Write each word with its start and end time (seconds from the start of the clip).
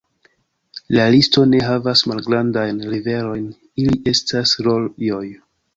La 0.99 1.03
listo 1.15 1.43
ne 1.51 1.59
havas 1.67 2.03
malgrandajn 2.13 2.83
riverojn, 2.95 3.47
ili 3.87 4.05
estas 4.17 4.61
rojoj. 4.71 5.27